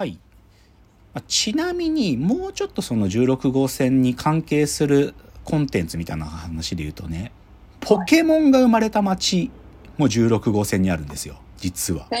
[0.00, 0.18] はい。
[1.12, 5.12] まあちなみに、もうちょっとその16号線に関係する
[5.44, 7.32] コンテンツみたいな話で言うとね、
[7.80, 9.50] ポケモンが生まれた街
[9.98, 12.06] も16号線にあるんですよ、実は。
[12.12, 12.16] へ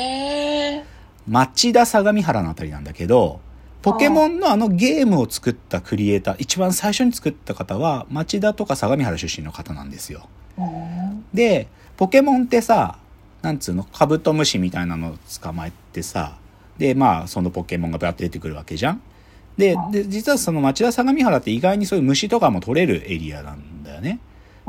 [0.76, 0.84] え。
[1.26, 3.40] 町田相模原のあたりなんだけど、
[3.80, 10.28] ポケモンのあのゲームを作ったクリエイター、一番最初に作った方は、町田とか相模原出身の方なんですよ。
[10.58, 12.98] うんで、ポケモンってさ、
[13.40, 16.39] なんつうの、カブトムシみたいなのを捕まえてさ、
[16.80, 19.02] で、まあ、そのポケモンがバーッと出てくるわけじゃん。
[19.58, 24.18] で、で、実はその町田相模原って意外にそういう虫とかも取れるエリアなんだよね。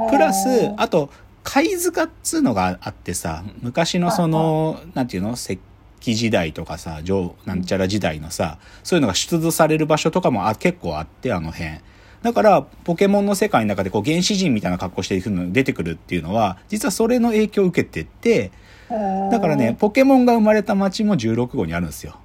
[0.09, 1.09] プラス、あと、
[1.43, 5.57] 貝塚っつうのがあってさ、昔のその、なんていうの石
[6.01, 11.79] 器時代とかさ、上、なんちゃら時代のさ、そういうのが出土される場所とかもあ結構あって、あの辺。
[12.23, 18.51] だから、ポケモンの世界の中でこう原始人みたいな格好していくの出てくるっていうのは、実はそれの影響を受けてて、
[19.31, 22.15] だからね、、ポケモンが生まれた街も16号にあるんですよ。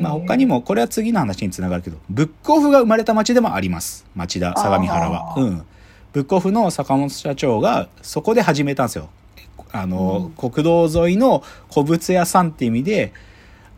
[0.00, 4.06] まあ他にも、これは次の話につながるけど、ブックオフが生まれた街でもあります。
[4.14, 5.34] 町田、相模原は。
[5.36, 5.62] うん。
[6.12, 9.08] ブックオフの坂本社長がそこで始めたんですよ。
[9.72, 11.42] あの、国道沿いの
[11.72, 13.12] 古物屋さんって意味で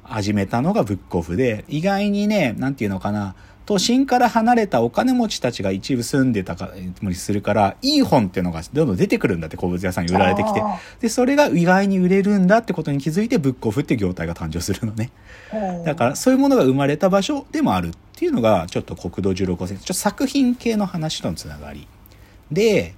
[0.05, 3.35] 始めたのがブックオフで、意外にね、なんていうのかな、
[3.71, 6.71] 都心から離れたお金持ちたちが一部住んでたか
[7.03, 10.81] もするから、いい本っていうのがどんどん出てくるんだって、古物屋さんに売られてきてあ。
[10.99, 15.13] で、それが意外に売れるんだってことに気づいて、ブックオフって業態が誕生するのね。
[15.85, 21.87] だからそういうものが生まれた場所でもあるっていうのがちょっと国道16号線ちょっと作品系の話とのつながり
[22.51, 22.97] で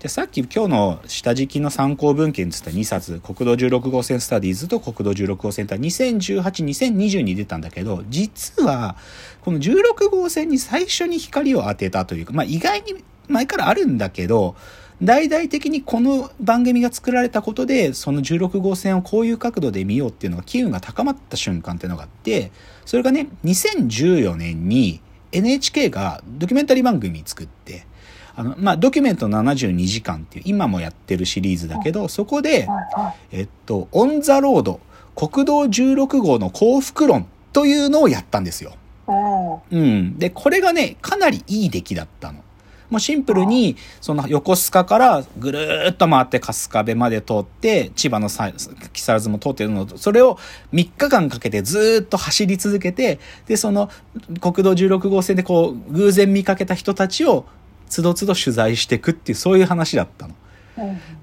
[0.00, 8.96] じゃあさっき今日の下敷きの参考文献つった2冊国道16号線スタディーズと国道16号線って2018-2020に出たんだけど実は
[9.42, 14.56] この16号線に最初に光を当てたというかまあ意外に前からあるんだけど
[15.02, 22.52] 大々的にこの番組が作られたことで、その16号線をこういう角度で見ようっていうのが機運が高まった瞬間っていうのがあって、
[22.84, 25.00] それがね、2014年に
[25.32, 27.86] NHK がドキュメンタリー番組作って、
[28.34, 32.68] あの、まあ、ドキュメント72時間っていう今もやってるシリーズだけど、そこで、
[33.32, 34.80] えっと、オンザロード、
[35.14, 38.74] 国道16号の幸福論というのをやったんですよ。
[39.70, 40.18] うん。
[40.18, 42.42] で、これがね、かなりいい出来だったの。
[42.90, 48.52] もうシンプルに、その横須賀からぐるーっと回って春日部まで通って、千葉のさ
[48.92, 50.38] 木更津も通ってるのと、それを
[50.72, 53.90] 3日間かけてずーっと走り続けて、で、その
[54.40, 57.46] 国道16号線でこう、偶然見かけた人たちを、
[57.90, 60.34] つどつど取材していくっていう、そういう話だったの。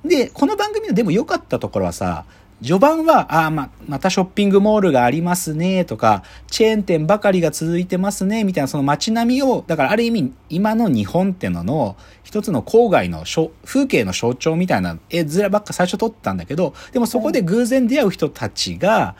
[0.05, 2.25] で、この番組のでも良かったところはさ、
[2.61, 13.25] 序盤は、ああ、ま、またショッピングモールがありますね、とか、チェーン店ばかりが続いてますね、みたいなその街並みを、だからある意味、今の日本ってのの、一つの郊外の
[13.63, 19.15] 風景の象徴みたいな絵面ばっか最初撮ったんだけど、でもそこで偶然出会う人たちが、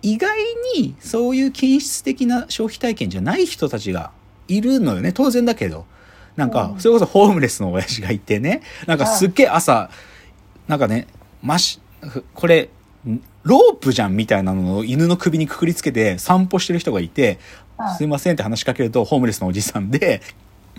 [0.00, 0.38] 意外
[0.74, 4.10] にそういう均質的な消費体験じゃない人たちが
[4.48, 5.84] いるのよね、当然だけど。
[6.36, 9.90] なんか、それこそホームレスの親父がいてね、なんかすっげえ朝、
[10.68, 11.06] なんかね、
[11.42, 11.80] まし、
[12.34, 12.70] これ、
[13.42, 17.38] ロープじゃんみたいなのを犬の首にくくりつけて散歩してる人がいて、
[17.98, 20.22] すいませんって話しかけるとホームレスのおじさんで、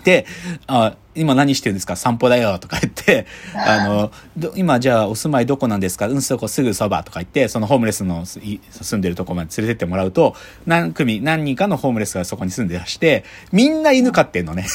[0.04, 0.26] で、
[0.66, 1.96] あ、今何してるんですか？
[1.96, 6.08] 散歩だよとか言って、あの、ど今じゃあお住まいどこなんですか？
[6.08, 10.34] うん、そこすぐそばとか言って、そのホームレスの住んでるとこまで連れてってもらうと、
[10.66, 14.66] 何組、何人かのホームレスがそこに住んでらして、みんな犬飼ってんのね。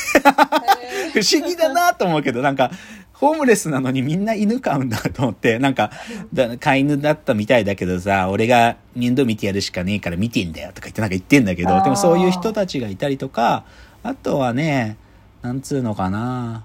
[1.14, 2.72] 不思議だなと思うけど、なんか、
[3.14, 5.92] ホームレスなのにみんな犬飼うんだと思って、なんか、
[6.34, 13.66] だ飼い犬だったみたいだけどさ、俺が面倒見てやるしかねえから見てんだよとか言ってなんか言ってんだけど、でもそういう人たちがいたりとか、
[14.04, 14.96] あとはね、
[15.42, 16.64] なんつうのかな、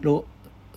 [0.00, 0.24] ろ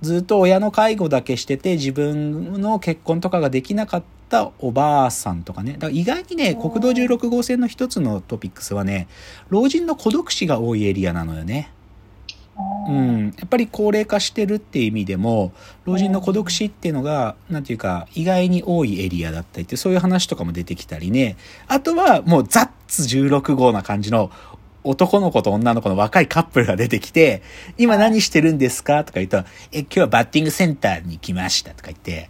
[0.02, 5.74] ずっと親の介護だけしてて自分の結婚とかができなかったおばあさんとかね。
[5.74, 9.08] だから意外にね、国道16号線の一つのトピックスはね、
[9.50, 11.72] 老人の孤独死が多いエリアなのよね。
[12.88, 15.53] うん、やっぱり高齢化してるっていう意味でも
[15.86, 21.38] 老人の孤独死っていうのが何て言うか意外に多いエリアだったりってそういう話とかも出てきたりね。
[21.68, 24.31] あとはもうザッツ16号な感じの
[24.83, 27.44] 男の子と女の子の若いカップルが出てきて
[27.78, 29.04] 今何してるんですか？
[29.04, 31.72] とか言うとえ今日はバッティングセンターに来ました。
[31.72, 32.30] とか言って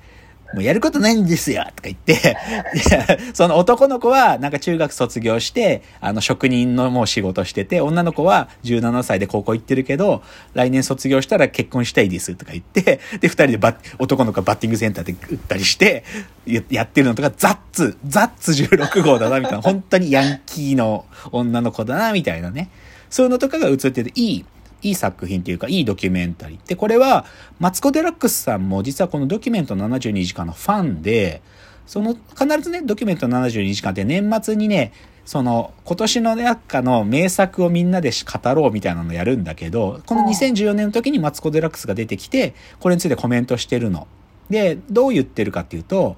[0.54, 2.38] もうやることないんですよとか言って、
[3.34, 10.24] その男の子はなんか中学卒業して、あの職人のもう仕事してて、女の子は17歳で高校行ってるけど、
[10.54, 16.04] 来年卒業したら結婚したいですとか言って、で、二人でバ男の子がバッティングセンターで打ったりして、
[16.69, 22.69] やってるのとか、ザッツ、ザッツ16号だな、みたいな、本当にヤンキーの女の子だな、みたいなね。
[23.10, 24.46] そういうのとかが映ってて、いい、
[24.81, 26.69] いい作品っていうか、いいドキュメンタリー。
[26.69, 27.25] で、これは、
[27.59, 31.41] マツコ・デラックスさんも実はこのドキュメント72時間のファンで、
[31.85, 34.91] その、必ずね、ドキュメント72時間って年末にね、
[35.29, 44.07] その今年の中の名作をみんなで語ろうみたいなのやるんだけど、この2014年の時にマツコ・デラックスが出てきて、これについてコメントしてるの。
[44.49, 46.15] で、どう言ってるかっていうと、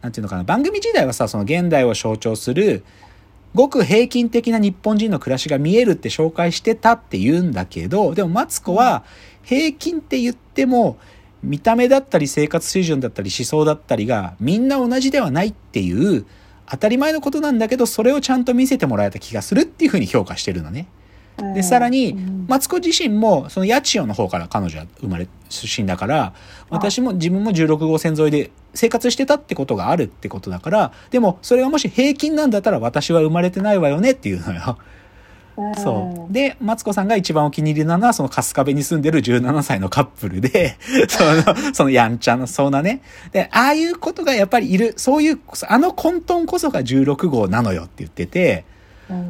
[0.00, 2.82] なんていうのかな、番組時代はさ、その現代を象徴する、
[3.56, 9.02] ごく平均的な日本人の暮らしが見えるって紹介してたって言うんだけど、でもマツコは
[9.42, 10.98] 平均って言っても、
[11.42, 16.26] 見た目だったり生活水準だったり思想だったりがみんな同じではないっていう
[16.68, 20.88] 当たり前のことなんだけど、それをちゃんと見せてもらえた気がするっていうふうに評価してるのね。
[21.54, 22.14] で、さらに、
[22.48, 26.34] マツコ自身も、その八千代の方から彼女は生まれ、出身だから、
[26.70, 34.78] 私も自分も16号線沿いで生活してたってことがあるってことだから、でも、それがもし平均なんだったら私は生まれてないわよねっていうのよ。
[35.76, 36.32] そう。
[36.32, 40.76] で、マツコさんが一番お気に入りなのは、その春日部に住んでる17歳のカップルで、
[41.08, 43.00] その、そのやんちゃな、そうなね。
[43.32, 45.38] で、ああいうことがやっぱりいる、そういう、
[45.68, 48.64] あの混沌こそが16号なのよって言ってて、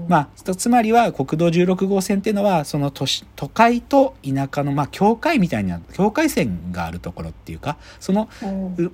[0.08, 8.28] まあ、つまりは国道16号線っていうのは、その都市、都会と田舎の、まあ、境界みたいな、境界線があるところっていうか、その、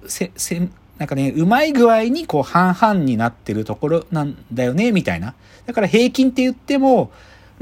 [0.06, 0.68] せ、せ、
[0.98, 5.34] なんかね、うまい具合にこう半々になってるところなんだよね、みたいな。
[5.66, 7.10] だから平均って言っても、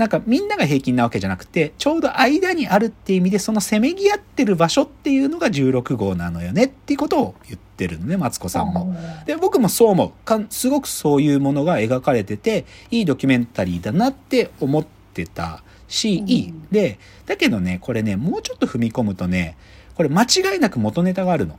[0.01, 8.97] なんかみんなが平均なわけじゃなくて、ちょうど間にあるっていう意味で、そのせめぎ合ってる場所っていうのが16号なのよねっていうことを言ってるのね、マツコさんも。
[9.27, 10.25] で、僕もそう思う。
[10.25, 16.55] かすごくそういうものが描かれてて、いいドキュメンタリーだなって思ってたし、いい。
[16.73, 19.59] で、だけどね、これね、もうちょっと踏み込むとね、
[19.97, 21.59] これ間違いなく元ネタがあるの。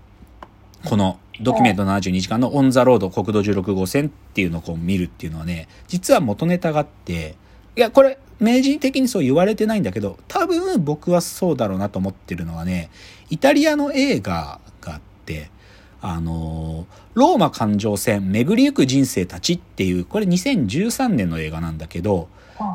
[0.85, 7.35] このドキュメント72時間のオンザロード国道16号線っていうのをこう見るっていうのはね、実は元ネタがあって、
[7.75, 12.89] いや、これ、明治的にそう言われてないんだけど、多分僕はそうだろうなと思ってるのはね、
[13.29, 15.49] イタリアの映画があって、
[16.01, 22.27] あの、ローマ環状線巡りゆく人生たちっていう、これ2013年の映画なんだけど、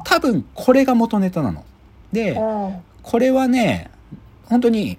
[0.05, 1.65] 多分これが元ネタなの。
[2.13, 2.35] で、
[3.03, 3.91] これはね、
[4.45, 4.99] 本当に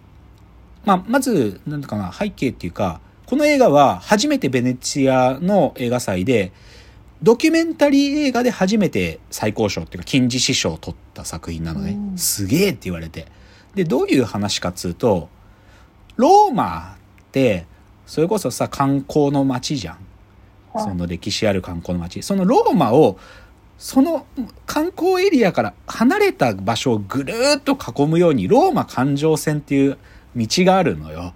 [0.88, 6.54] まあ、まず、なんかな、背景っていうか、この映画は初めてベネチアの映画祭で、
[7.24, 11.98] ドキュメンタリー映画で初めて最高賞っていうか金獅子賞を取った作品なのね。
[12.16, 13.26] すげえって言われて。
[13.76, 15.30] で、どういう話かっつうと、
[16.16, 17.66] ローマって、
[18.06, 19.98] それこそさ、観光の街じゃん。
[20.80, 22.22] その歴史ある観光の街。
[22.22, 23.18] そのローマを、
[23.78, 24.26] その
[24.66, 29.98] 観光エリアから離れた場所をぐるーっと囲むように、ローマ環状線っていう
[30.36, 31.34] 道があるのよ。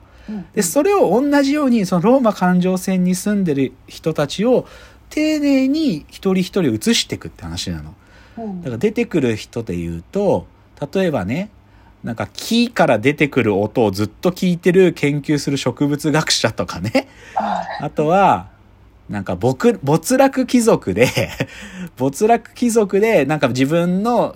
[0.53, 4.67] で、それを同じように、そのローマ環状線に住んでる人たちを
[5.11, 7.93] 丁寧に一人一人移していくって話なの。
[8.37, 10.47] だから出てくる人で言うと、
[10.93, 11.51] 例えばね、
[12.03, 17.07] なんか木から出てくる音をずっと聞いてる研究する植物学者とかね。
[17.35, 18.49] あとは、
[19.09, 21.09] なんか僕、没落貴族で
[21.97, 24.35] 没落貴族で、なんか自分の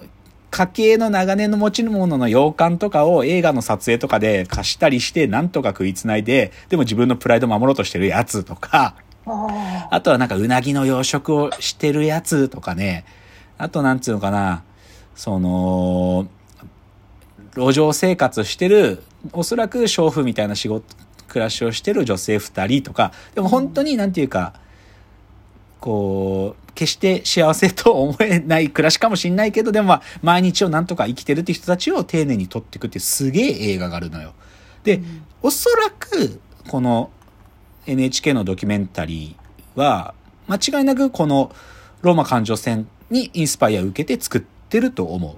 [0.52, 8.96] 家計の長年の持ち物の洋館とかを映画の撮影とかで貸したりして、なんとか食いつないで、でも自分のプライド守ろうとしてるやつとか、
[9.26, 13.06] あとはなんかうなぎの養殖をしてるやつとかね、
[13.58, 14.64] あとなんつうのかな、
[15.16, 16.28] その、
[17.56, 20.96] 路上生活してる、おそらく娼婦みたいな仕事、
[21.28, 24.54] 暮らしをしてる女性二人とか、でも本当になんていうか、
[25.80, 34.34] こう、決して幸せと思えない暮らしかもしんないけど、でもまあ、毎日をなんとか生きてるって人たちを丁寧に撮っていくってすげえ映画があるのよ。
[34.84, 35.02] で、
[35.42, 37.12] おそらく、この
[37.88, 40.14] NHK のドキュメンタリーは、
[40.48, 41.52] 間違いなくこの
[42.02, 45.38] ローマ環状線にインスパイアを受けて作ってると思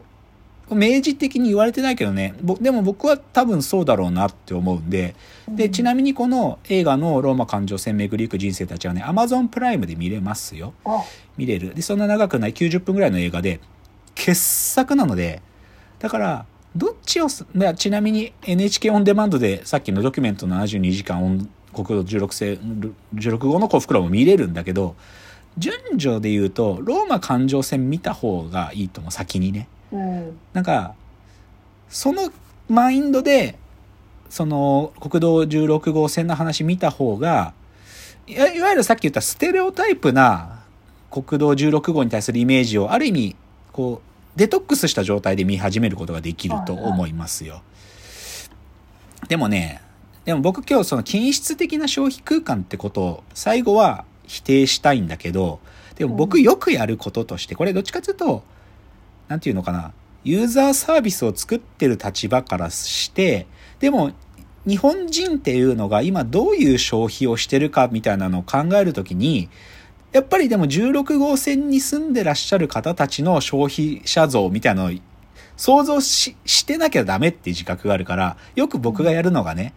[0.69, 0.75] う。
[0.75, 5.15] 明示的に言われてないけどね、でも僕は多分そうだろうなって思うんで、
[5.47, 10.73] で、ちなみにこの映画のローマ環状線巡り行く人生たちはね、Amazon プライムで見れますよ。
[11.37, 11.73] 見れる。
[11.73, 13.61] で、そんな長くない90分ぐらいの映画で、
[14.13, 15.41] 傑作なので、
[15.99, 17.27] だから、どっちを、
[17.77, 21.49] ちなみに NHK オンデマンドでさっきのドキュメント72時間
[21.83, 22.59] 国道16世、
[23.15, 24.95] 16号の幸福論も見れるんだけど、
[25.57, 29.67] 順序で言うと、ローマ環状線見た方がいいと思う、先にね。
[29.91, 30.93] うん、なんか、
[31.89, 32.31] その
[32.69, 33.57] マインドで、
[34.29, 37.53] その国道16号線の話見た方が、
[38.27, 40.63] いわゆるさっき言ったステレオタイプな
[41.09, 43.35] 国道16号に対するイメージをある意味、
[43.71, 47.61] こう、デトックスした状態で見始めることができると思いますよ。
[49.27, 49.81] でもね、
[50.27, 55.61] でも僕今日その均質的な消費空間ってことを最後は否定したいんだけど、
[55.95, 58.43] でも僕よくやることとして、これどっちかというと、
[59.29, 59.93] なんていうのかな、
[60.25, 63.47] ユーザーサービスを作ってる立場からして、
[63.79, 64.11] でも、
[64.67, 69.47] 日本人っていうのが今どういう消費をしてるかみたいなのを考えるときに、
[70.11, 74.99] やっぱりでも16号線に住んでらっしゃる方たちの消費者像みたいなのを
[75.55, 79.73] 想像ししてなきゃダメっていう自覚があるから、よく僕がやるのがね、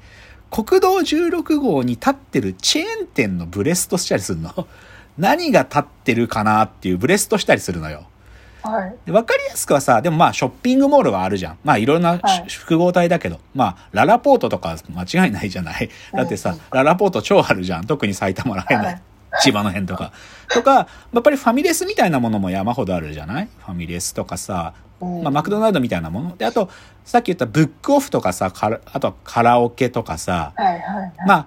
[0.50, 4.66] 国道16号に立ってるチェーン店のブレストしたりするの？
[5.18, 8.04] 何が立ってるかなっていうブレストしたりするのよ。
[8.62, 9.12] はい。
[9.12, 11.58] かりやすくはさ、でもまあショッピングモールはあるじゃん。
[11.64, 15.88] まあいろんなしはい複合体だけど、まあララポートとか間違いないじゃない？
[16.12, 17.86] だってさ、ララポート超あるじゃん。
[17.86, 19.02] 特に埼玉らへんの、はい
[19.42, 20.10] 千葉の辺とか。
[20.48, 23.48] とか、やっぱりファミレスみたいなものも山ほどあるじゃない？
[23.64, 26.36] ファミレスとかさ、うんまあマクドナルドみたいなもの。
[26.36, 26.68] で、あと、
[27.04, 31.12] さっき言ったブックオフとかさ、カあとカラオケとかさ、はいはいはい。
[31.26, 31.46] まあ、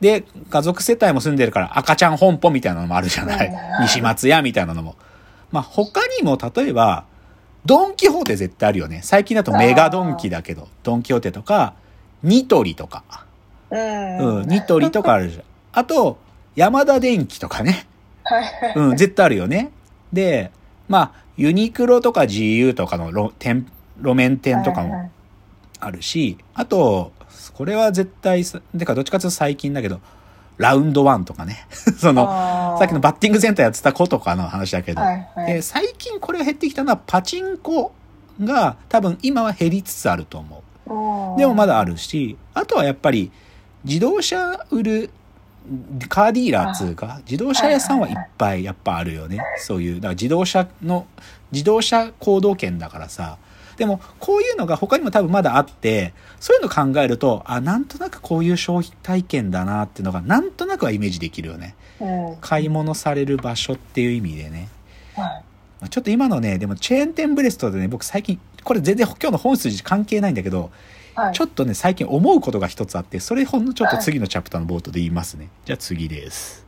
[0.00, 4.96] で、家族世帯も住んでるから赤ちゃん本舗みたいなのもあるじゃないうん西松屋みたいなのも。
[5.50, 7.04] まあ他にも例えば、
[7.64, 9.00] ドンキホーテ絶対あるよね。
[9.02, 11.74] 最近だとメガドンキだけど、ドンキホーテとか、
[12.22, 13.04] ニトリとか、
[13.70, 14.40] うん。
[14.40, 15.44] うん、ニトリとかあるじゃん。
[15.72, 16.18] あと、
[16.54, 17.86] 山田電機とかね。
[18.24, 18.74] はいはい。
[18.76, 19.70] うん、絶対あるよね。
[20.12, 20.50] で、
[20.88, 23.66] まあ、ユニクロとか GU とかの路店
[24.00, 25.10] 路面店とかも
[25.80, 27.12] あるし、あと、
[27.54, 30.00] これは絶対さ、てかどっちかというと最近だけど、
[30.56, 31.66] ラウンドワンとかね。
[31.98, 35.54] その、さっきのバッティングセンターやってた子とかの話だけど、はいはい。
[35.54, 37.92] で最近これが減ってきたのはパチンコ
[38.42, 40.58] が多分今は減りつつあると思う。
[40.60, 43.30] うんでもまだあるし、あとはやっぱり
[43.84, 45.10] 自動車売る
[46.08, 49.40] カーディーラーっつうか、自動車屋さんはいっぱいやっぱあるよね。
[49.58, 51.06] そういう、だから自動車の、
[51.52, 53.38] 自動車行動圏だからさ。
[53.76, 61.76] でも、こういうのが他にも多分まだあって、そういうの考えると、あ、なんとなくこういう消費体験だなっていうのが、なんとなくはイメージできるよね。
[62.00, 62.36] うん。
[62.40, 64.68] 買い物される場所っていう意味でね。
[65.90, 70.72] ちょっと今のね、でもチェーン店ブレストでね、僕最近、これ全然今日の本筋関係ないんだけど、
[71.18, 71.34] はい。
[71.34, 75.48] ちょっとね、最近思うことが一つあって、それほんのちょっと次のチャプターの冒頭で言いますね。
[75.64, 76.67] じゃあ次です。